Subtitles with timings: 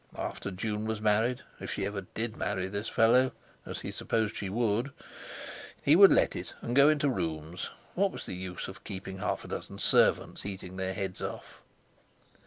[0.17, 3.33] After June was married, if she ever did marry this fellow,
[3.67, 4.89] as he supposed she would,
[5.79, 7.69] he would let it and go into rooms.
[7.93, 11.61] What was the use of keeping half a dozen servants eating their heads off?